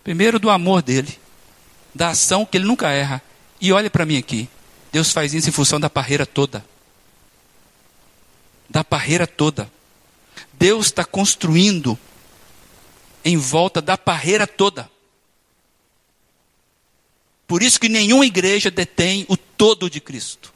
[0.03, 1.18] Primeiro do amor dele,
[1.94, 3.22] da ação que ele nunca erra.
[3.61, 4.48] E olhe para mim aqui.
[4.90, 6.64] Deus faz isso em função da parreira toda.
[8.68, 9.70] Da parreira toda.
[10.53, 11.98] Deus está construindo
[13.24, 14.90] em volta da parreira toda.
[17.46, 20.53] Por isso que nenhuma igreja detém o todo de Cristo.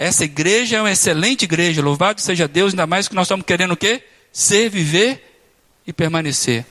[0.00, 3.72] Essa igreja é uma excelente igreja, louvado seja Deus, ainda mais que nós estamos querendo
[3.72, 4.02] o quê?
[4.32, 5.42] Ser, viver
[5.86, 6.64] e permanecer.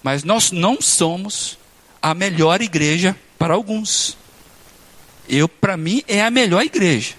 [0.00, 1.58] Mas nós não somos
[2.00, 4.16] a melhor igreja para alguns.
[5.28, 7.16] Eu, para mim, é a melhor igreja.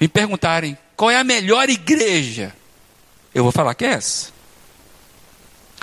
[0.00, 2.52] Me perguntarem qual é a melhor igreja,
[3.32, 4.32] eu vou falar que é essa.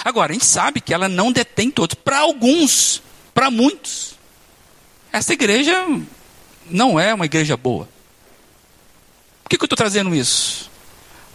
[0.03, 1.95] Agora, a gente sabe que ela não detém todos.
[1.95, 3.01] Para alguns,
[3.33, 4.10] para muitos,
[5.11, 5.73] essa igreja
[6.69, 7.87] não é uma igreja boa.
[9.43, 10.71] Por que, que eu estou trazendo isso?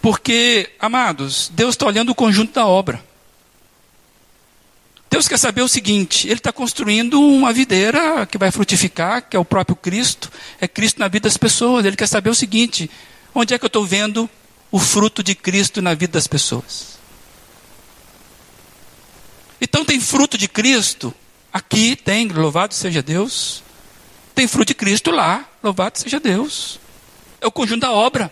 [0.01, 3.03] Porque, amados, Deus está olhando o conjunto da obra.
[5.09, 9.39] Deus quer saber o seguinte: Ele está construindo uma videira que vai frutificar, que é
[9.39, 11.85] o próprio Cristo, é Cristo na vida das pessoas.
[11.85, 12.89] Ele quer saber o seguinte:
[13.33, 14.29] onde é que eu estou vendo
[14.71, 16.97] o fruto de Cristo na vida das pessoas?
[19.59, 21.13] Então tem fruto de Cristo
[21.51, 23.63] aqui, tem, louvado seja Deus.
[24.37, 26.79] Tem fruto de Cristo lá, louvado seja Deus.
[27.41, 28.31] É o conjunto da obra.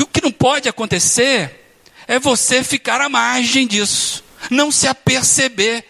[0.00, 1.76] O que não pode acontecer
[2.08, 5.84] é você ficar à margem disso, não se aperceber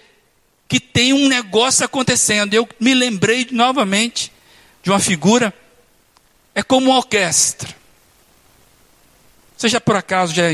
[0.67, 2.53] que tem um negócio acontecendo.
[2.53, 4.33] Eu me lembrei novamente
[4.83, 5.55] de uma figura,
[6.53, 7.73] é como uma orquestra.
[9.57, 10.47] Você já por acaso já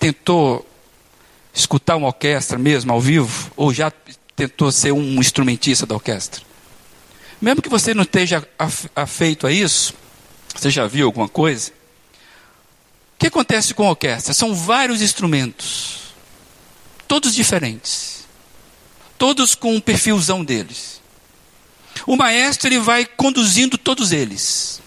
[0.00, 0.68] tentou
[1.54, 3.52] escutar uma orquestra mesmo ao vivo?
[3.54, 3.92] Ou já
[4.34, 6.47] tentou ser um instrumentista da orquestra?
[7.40, 8.46] Mesmo que você não esteja
[8.96, 9.94] afeito a isso,
[10.54, 11.70] você já viu alguma coisa?
[11.70, 14.34] O que acontece com a orquestra?
[14.34, 16.14] São vários instrumentos,
[17.06, 18.26] todos diferentes,
[19.16, 21.00] todos com um perfilzão deles.
[22.06, 24.80] O maestro ele vai conduzindo todos eles,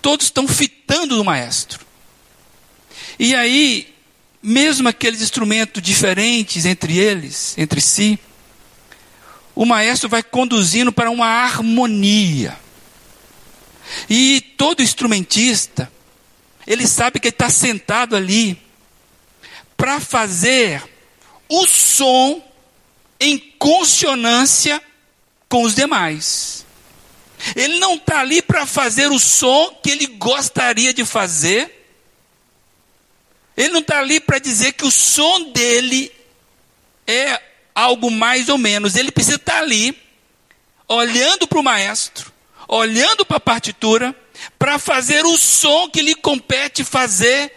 [0.00, 1.80] todos estão fitando o maestro.
[3.18, 3.94] E aí,
[4.42, 8.18] mesmo aqueles instrumentos diferentes entre eles, entre si,
[9.54, 12.56] o maestro vai conduzindo para uma harmonia.
[14.08, 15.90] E todo instrumentista,
[16.66, 18.60] ele sabe que está sentado ali
[19.76, 20.82] para fazer
[21.48, 22.42] o som
[23.18, 24.80] em consonância
[25.48, 26.64] com os demais.
[27.56, 31.88] Ele não está ali para fazer o som que ele gostaria de fazer.
[33.56, 36.12] Ele não está ali para dizer que o som dele
[37.06, 37.40] é
[37.74, 38.96] algo mais ou menos.
[38.96, 39.96] Ele precisa estar ali,
[40.88, 42.32] olhando para o maestro,
[42.68, 44.14] olhando para a partitura,
[44.58, 47.52] para fazer o som que lhe compete fazer.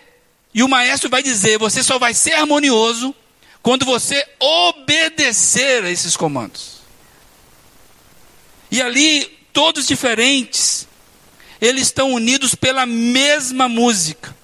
[0.54, 3.16] E o maestro vai dizer: você só vai ser harmonioso
[3.62, 6.82] quando você obedecer a esses comandos.
[8.70, 10.88] E ali, todos diferentes,
[11.62, 14.36] eles estão unidos pela mesma música.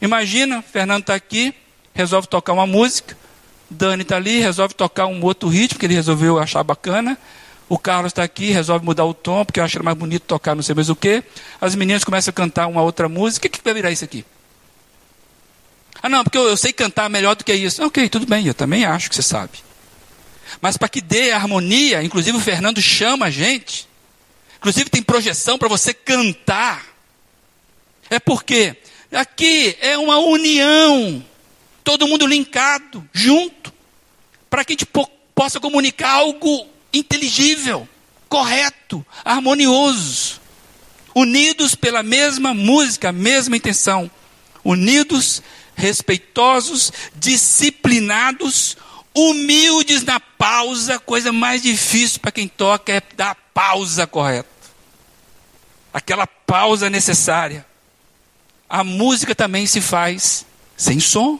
[0.00, 1.52] Imagina, Fernando está aqui,
[1.92, 3.16] resolve tocar uma música.
[3.70, 7.18] Dani está ali, resolve tocar um outro ritmo que ele resolveu achar bacana.
[7.68, 10.74] O Carlos está aqui, resolve mudar o tom, porque acha mais bonito tocar não sei
[10.74, 11.22] mais o quê.
[11.60, 13.46] As meninas começam a cantar uma outra música.
[13.46, 14.24] O que, que vai virar isso aqui?
[16.02, 17.82] Ah, não, porque eu, eu sei cantar melhor do que isso.
[17.82, 19.52] Ok, tudo bem, eu também acho que você sabe.
[20.60, 23.88] Mas para que dê harmonia, inclusive o Fernando chama a gente,
[24.58, 26.84] inclusive tem projeção para você cantar.
[28.10, 28.76] É porque
[29.10, 31.24] aqui é uma união
[31.84, 33.72] todo mundo linkado, junto,
[34.48, 37.88] para que a gente po possa comunicar algo inteligível,
[38.28, 40.40] correto, harmonioso,
[41.12, 44.08] unidos pela mesma música, mesma intenção,
[44.64, 45.42] unidos,
[45.74, 48.76] respeitosos, disciplinados,
[49.14, 54.48] humildes na pausa, coisa mais difícil para quem toca é dar a pausa correta.
[55.92, 57.66] Aquela pausa necessária.
[58.68, 60.44] A música também se faz
[60.76, 61.38] sem som.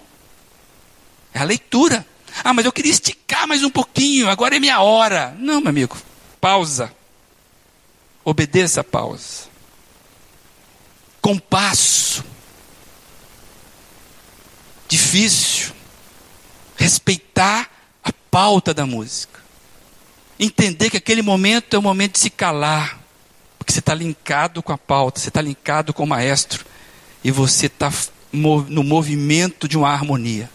[1.35, 2.07] É a leitura.
[2.42, 5.37] Ah, mas eu queria esticar mais um pouquinho, agora é minha hora.
[5.38, 5.97] Não, meu amigo,
[6.40, 6.92] pausa.
[8.25, 9.49] Obedeça a pausa.
[11.20, 12.25] Compasso.
[14.88, 15.73] Difícil.
[16.77, 17.70] Respeitar
[18.03, 19.40] a pauta da música.
[20.38, 23.01] Entender que aquele momento é o momento de se calar.
[23.59, 26.64] Porque você está linkado com a pauta, você está linkado com o maestro.
[27.23, 27.92] E você está
[28.33, 30.51] no movimento de uma harmonia.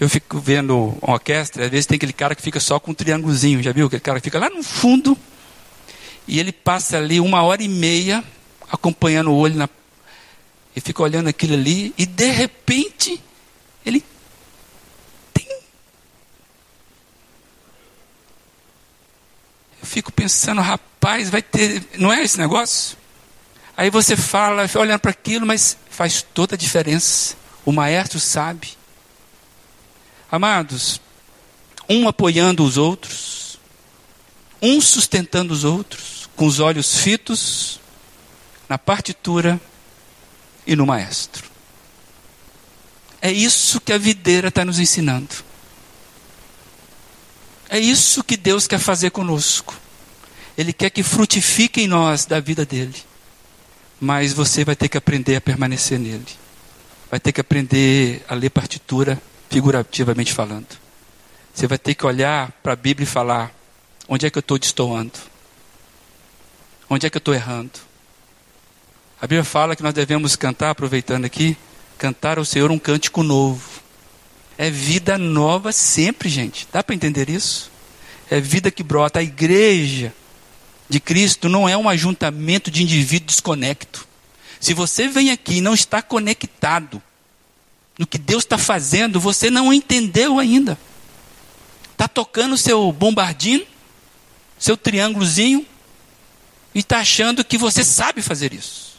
[0.00, 2.94] Eu fico vendo uma orquestra, às vezes tem aquele cara que fica só com um
[2.94, 3.86] triângulozinho, já viu?
[3.86, 5.16] Aquele cara que fica lá no fundo
[6.26, 8.24] e ele passa ali uma hora e meia
[8.70, 9.68] acompanhando o olho na.
[10.74, 13.22] E fica olhando aquilo ali e de repente
[13.86, 14.02] ele
[15.32, 15.46] tem.
[19.80, 21.84] Eu fico pensando, rapaz, vai ter.
[21.98, 22.96] Não é esse negócio?
[23.76, 27.36] Aí você fala, olhando para aquilo, mas faz toda a diferença.
[27.64, 28.76] O maestro sabe.
[30.34, 31.00] Amados,
[31.88, 33.56] um apoiando os outros,
[34.60, 37.78] um sustentando os outros, com os olhos fitos
[38.68, 39.60] na partitura
[40.66, 41.48] e no maestro.
[43.22, 45.36] É isso que a videira está nos ensinando.
[47.68, 49.72] É isso que Deus quer fazer conosco.
[50.58, 53.00] Ele quer que frutifique em nós da vida dele.
[54.00, 56.26] Mas você vai ter que aprender a permanecer nele.
[57.08, 59.22] Vai ter que aprender a ler partitura
[59.54, 60.66] figurativamente falando.
[61.54, 63.54] Você vai ter que olhar para a Bíblia e falar:
[64.08, 65.12] onde é que eu estou destoando?
[66.90, 67.70] Onde é que eu estou errando?
[69.22, 71.56] A Bíblia fala que nós devemos cantar, aproveitando aqui,
[71.96, 73.62] cantar ao Senhor um cântico novo.
[74.58, 76.66] É vida nova sempre, gente.
[76.72, 77.70] Dá para entender isso?
[78.28, 79.20] É vida que brota.
[79.20, 80.12] A igreja
[80.88, 84.04] de Cristo não é um ajuntamento de indivíduos desconecto.
[84.58, 87.00] Se você vem aqui e não está conectado
[87.98, 90.78] no que Deus está fazendo, você não entendeu ainda.
[91.92, 93.64] Está tocando seu bombardino,
[94.58, 95.64] seu triângulozinho,
[96.74, 98.94] e está achando que você sabe fazer isso.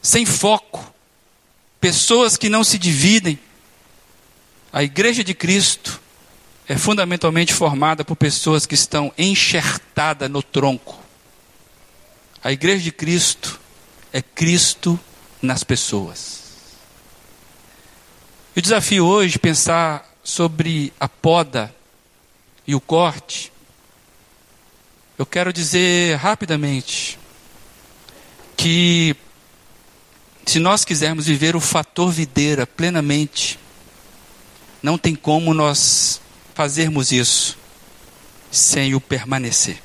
[0.00, 0.94] Sem foco.
[1.80, 3.38] Pessoas que não se dividem.
[4.72, 6.00] A igreja de Cristo
[6.66, 10.98] é fundamentalmente formada por pessoas que estão enxertadas no tronco.
[12.42, 13.60] A igreja de Cristo
[14.12, 14.98] é Cristo
[15.42, 16.47] nas pessoas.
[18.56, 21.74] O desafio hoje é pensar sobre a poda
[22.66, 23.52] e o corte.
[25.16, 27.18] Eu quero dizer rapidamente
[28.56, 29.14] que
[30.44, 33.58] se nós quisermos viver o fator videira plenamente,
[34.82, 36.20] não tem como nós
[36.54, 37.56] fazermos isso
[38.50, 39.80] sem o permanecer.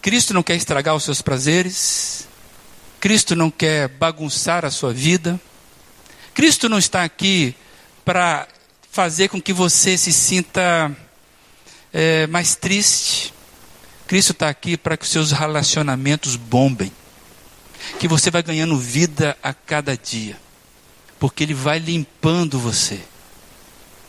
[0.00, 2.26] Cristo não quer estragar os seus prazeres,
[2.98, 5.40] Cristo não quer bagunçar a sua vida,
[6.34, 7.54] Cristo não está aqui
[8.04, 8.48] para
[8.90, 10.94] fazer com que você se sinta
[11.92, 13.32] é, mais triste.
[14.06, 16.92] Cristo está aqui para que os seus relacionamentos bombem,
[17.98, 20.38] que você vai ganhando vida a cada dia,
[21.18, 23.00] porque Ele vai limpando você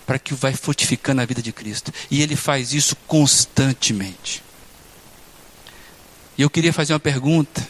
[0.05, 1.93] para que vai fortificando a vida de Cristo.
[2.09, 4.43] E ele faz isso constantemente.
[6.37, 7.67] E eu queria fazer uma pergunta.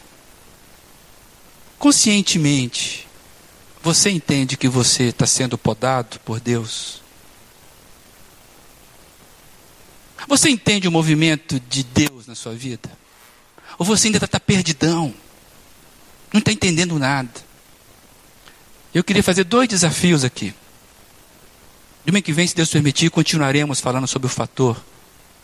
[1.77, 3.07] Conscientemente,
[3.83, 7.01] você entende que você está sendo podado por Deus?
[10.25, 12.89] Você entende o movimento de Deus na sua vida?
[13.77, 15.13] Ou você ainda está perdidão?
[16.31, 17.29] Não está entendendo nada?
[18.93, 20.53] Eu queria fazer dois desafios aqui.
[22.05, 24.81] Domingo que vem, se Deus permitir, continuaremos falando sobre o fator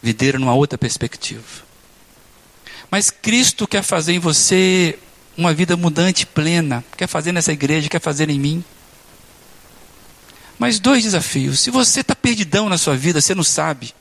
[0.01, 1.43] videira numa outra perspectiva.
[2.89, 4.97] Mas Cristo quer fazer em você
[5.39, 8.63] uma vida mudante plena, quer fazer nessa igreja, quer fazer em mim.
[10.57, 11.61] Mas dois desafios.
[11.61, 13.93] Se você está perdidão na sua vida, você não sabe.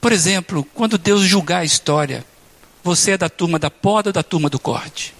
[0.00, 2.24] Por exemplo, quando Deus julgar a história,
[2.82, 5.14] você é da turma da poda ou da turma do corte?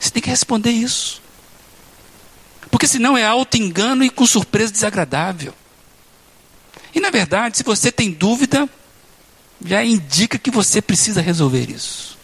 [0.00, 1.22] Você tem que responder isso.
[2.70, 5.54] Porque senão é auto-engano e com surpresa desagradável.
[6.92, 8.68] E na verdade, se você tem dúvida,
[9.64, 12.17] já indica que você precisa resolver isso.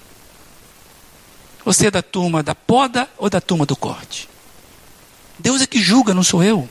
[1.64, 4.28] Você é da turma da poda ou da turma do corte?
[5.38, 6.68] Deus é que julga, não sou eu.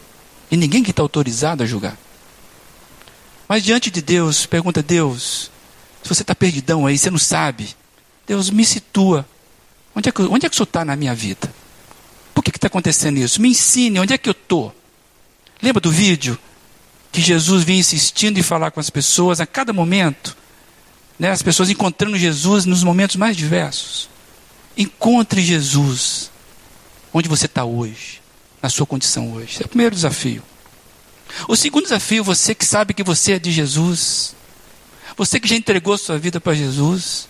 [0.51, 1.97] E ninguém que está autorizado a julgar.
[3.47, 5.51] Mas diante de Deus, pergunta a Deus,
[6.01, 7.75] se você está perdidão aí, você não sabe.
[8.27, 9.27] Deus me situa.
[9.95, 11.53] Onde é que, onde é que o senhor está na minha vida?
[12.33, 13.41] Por que está acontecendo isso?
[13.41, 14.73] Me ensine, onde é que eu estou?
[15.61, 16.37] Lembra do vídeo?
[17.11, 20.35] Que Jesus vinha insistindo em falar com as pessoas a cada momento.
[21.17, 21.29] Né?
[21.29, 24.09] As pessoas encontrando Jesus nos momentos mais diversos.
[24.77, 26.31] Encontre Jesus
[27.13, 28.21] onde você está hoje,
[28.61, 29.53] na sua condição hoje.
[29.53, 30.41] Esse é o primeiro desafio.
[31.47, 34.35] O segundo desafio, você que sabe que você é de Jesus,
[35.15, 37.27] você que já entregou sua vida para Jesus,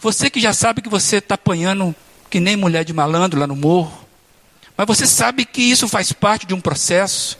[0.00, 1.94] você que já sabe que você está apanhando
[2.28, 4.06] que nem mulher de malandro lá no morro,
[4.76, 7.38] mas você sabe que isso faz parte de um processo,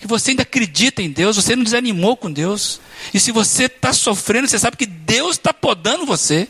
[0.00, 2.80] que você ainda acredita em Deus, você não desanimou com Deus.
[3.12, 6.48] E se você está sofrendo, você sabe que Deus está podando você.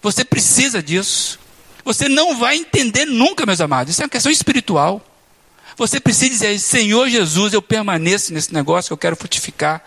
[0.00, 1.40] Você precisa disso.
[1.84, 3.92] Você não vai entender nunca, meus amados.
[3.92, 5.04] Isso é uma questão espiritual.
[5.76, 9.82] Você precisa dizer, Senhor Jesus, eu permaneço nesse negócio que eu quero frutificar.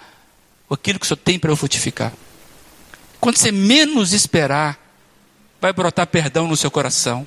[0.69, 2.11] Aquilo que o Senhor tem para eu frutificar.
[3.19, 4.79] Quando você menos esperar,
[5.61, 7.25] vai brotar perdão no seu coração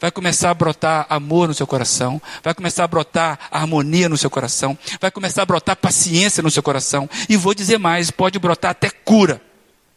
[0.00, 4.30] vai começar a brotar amor no seu coração, vai começar a brotar harmonia no seu
[4.30, 8.70] coração, vai começar a brotar paciência no seu coração, e vou dizer mais: pode brotar
[8.70, 9.40] até cura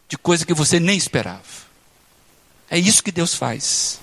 [0.08, 1.61] de coisa que você nem esperava.
[2.72, 4.00] É isso que Deus faz.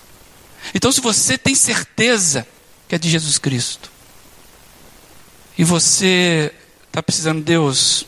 [0.75, 2.45] Então, se você tem certeza
[2.87, 3.91] que é de Jesus Cristo,
[5.57, 6.53] e você
[6.85, 8.05] está precisando, Deus,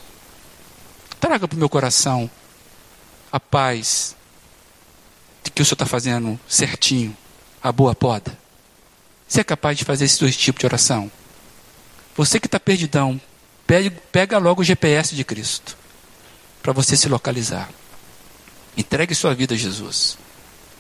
[1.20, 2.30] traga para o meu coração
[3.32, 4.16] a paz
[5.44, 7.18] de que o Senhor está fazendo certinho
[7.64, 8.38] a boa poda?
[9.28, 11.12] Você é capaz de fazer esses dois tipos de oração?
[12.16, 13.20] Você que está perdidão,
[14.12, 15.76] pega logo o GPS de Cristo
[16.62, 17.68] para você se localizar.
[18.78, 20.21] Entregue sua vida a Jesus.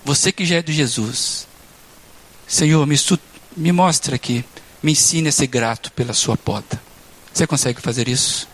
[0.03, 1.47] Você que já é de Jesus,
[2.47, 2.95] Senhor, me,
[3.55, 4.43] me mostra aqui,
[4.81, 6.81] me ensine a ser grato pela sua poda.
[7.31, 8.47] Você consegue fazer isso?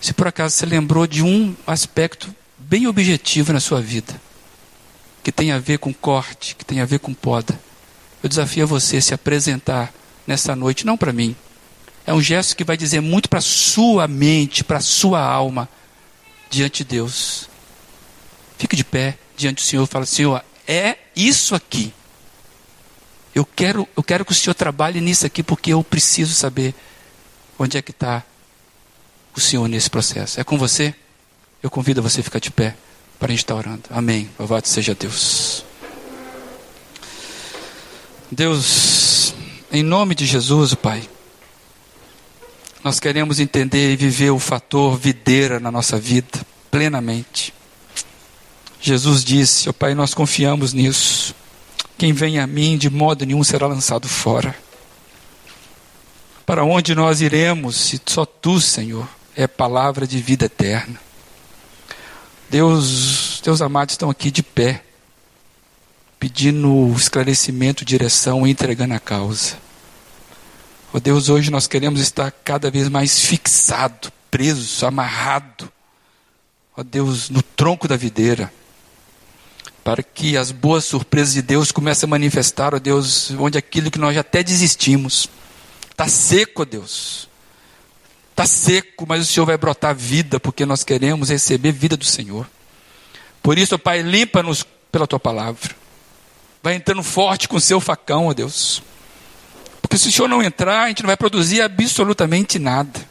[0.00, 4.20] Se por acaso você lembrou de um aspecto bem objetivo na sua vida,
[5.22, 7.58] que tem a ver com corte, que tem a ver com poda,
[8.22, 9.92] eu desafio a você se apresentar
[10.26, 11.36] nessa noite, não para mim.
[12.04, 15.68] É um gesto que vai dizer muito para a sua mente, para a sua alma,
[16.50, 17.48] diante de Deus.
[18.58, 21.92] Fique de pé diante do Senhor e fala: Senhor, é isso aqui.
[23.34, 26.74] Eu quero, eu quero que o Senhor trabalhe nisso aqui, porque eu preciso saber
[27.58, 28.24] onde é que está
[29.36, 30.40] o Senhor nesse processo.
[30.40, 30.94] É com você?
[31.62, 32.74] Eu convido você a ficar de pé
[33.18, 33.82] para a gente estar orando.
[33.90, 34.30] Amém.
[34.38, 35.64] Louvado seja Deus.
[38.30, 39.34] Deus,
[39.70, 41.08] em nome de Jesus, Pai,
[42.82, 47.52] nós queremos entender e viver o fator videira na nossa vida plenamente.
[48.86, 51.34] Jesus disse: oh, Pai, nós confiamos nisso.
[51.98, 54.54] Quem vem a mim, de modo nenhum será lançado fora.
[56.44, 61.00] Para onde nós iremos, se só tu, Senhor, é palavra de vida eterna?
[62.48, 64.84] Deus, teus amados estão aqui de pé,
[66.20, 69.56] pedindo esclarecimento, direção e entregando a causa.
[70.92, 75.68] Oh Deus, hoje nós queremos estar cada vez mais fixado, preso, amarrado,
[76.76, 78.48] ó oh Deus, no tronco da videira
[79.86, 84.00] para que as boas surpresas de Deus comecem a manifestar, ó Deus, onde aquilo que
[84.00, 85.28] nós até desistimos.
[85.88, 87.28] Está seco, ó Deus.
[88.32, 92.50] Está seco, mas o Senhor vai brotar vida, porque nós queremos receber vida do Senhor.
[93.40, 95.76] Por isso, ó Pai, limpa-nos pela tua palavra.
[96.60, 98.82] Vai entrando forte com o seu facão, ó Deus.
[99.80, 103.06] Porque se o Senhor não entrar, a gente não vai produzir absolutamente nada.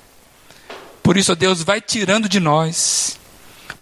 [1.02, 3.18] Por isso, ó Deus, vai tirando de nós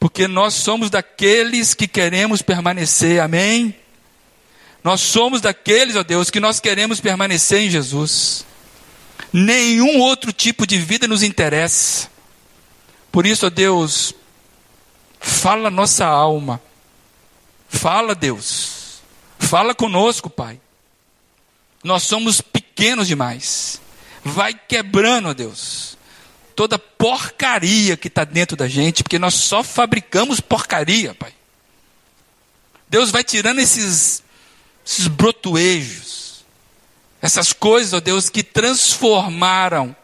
[0.03, 3.73] porque nós somos daqueles que queremos permanecer, amém?
[4.83, 8.45] Nós somos daqueles, ó Deus, que nós queremos permanecer em Jesus.
[9.31, 12.09] Nenhum outro tipo de vida nos interessa.
[13.13, 14.13] Por isso, ó Deus,
[15.21, 16.61] fala nossa alma.
[17.69, 19.01] Fala, Deus.
[19.39, 20.59] Fala conosco, Pai.
[21.81, 23.79] Nós somos pequenos demais.
[24.21, 25.92] Vai quebrando, ó Deus
[26.55, 31.33] toda porcaria que está dentro da gente, porque nós só fabricamos porcaria, Pai.
[32.87, 34.23] Deus vai tirando esses,
[34.85, 36.45] esses brotuejos,
[37.21, 39.95] essas coisas, ó Deus, que transformaram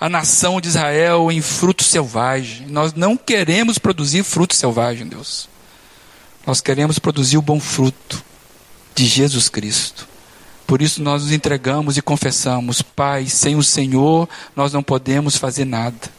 [0.00, 2.66] a nação de Israel em fruto selvagem.
[2.68, 5.48] Nós não queremos produzir fruto selvagem, Deus.
[6.46, 8.24] Nós queremos produzir o bom fruto
[8.94, 10.06] de Jesus Cristo.
[10.68, 15.64] Por isso nós nos entregamos e confessamos: Pai, sem o Senhor nós não podemos fazer
[15.64, 16.12] nada.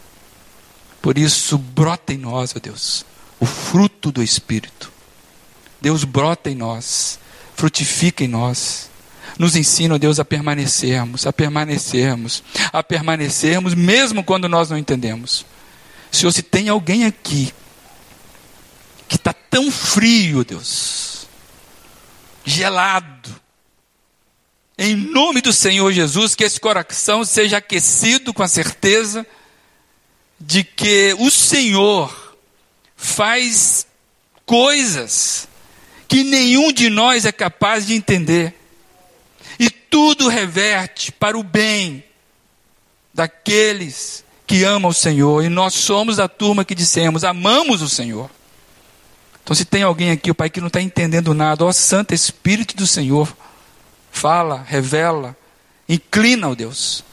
[1.04, 3.06] Por isso, brota em nós, ó Deus,
[3.40, 4.92] o fruto do Espírito.
[5.80, 7.20] Deus brota em nós,
[7.56, 8.90] frutifica em nós.
[9.38, 12.44] Nos ensina, ó Deus, a permanecermos, a permanecermos,
[12.74, 15.46] a permanecermos, mesmo quando nós não entendemos.
[16.12, 17.54] Senhor, se tem alguém aqui
[19.08, 21.28] que está tão frio, Deus,
[22.44, 23.40] gelado,
[24.80, 29.28] em nome do Senhor Jesus, que esse coração seja aquecido com a certeza
[30.40, 32.38] de que o Senhor
[32.96, 33.86] faz
[34.46, 35.50] coisas
[36.08, 38.56] que nenhum de nós é capaz de entender.
[39.60, 42.02] E tudo reverte para o bem
[43.14, 45.44] daqueles que amam o Senhor.
[45.44, 48.32] E nós somos a turma que dissemos: amamos o Senhor.
[49.44, 52.78] Então, se tem alguém aqui, o Pai, que não está entendendo nada, ó Santo Espírito
[52.78, 53.28] do Senhor,
[54.12, 55.36] fala, revela,
[55.88, 57.04] inclina, ó Deus,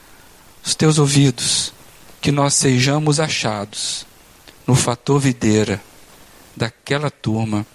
[0.64, 1.72] os teus ouvidos,
[2.20, 4.06] que nós sejamos achados
[4.66, 5.80] no fator videira
[6.56, 7.66] daquela turma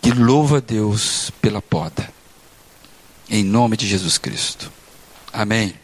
[0.00, 2.12] que louva a Deus pela poda.
[3.28, 4.70] Em nome de Jesus Cristo.
[5.32, 5.74] Amém.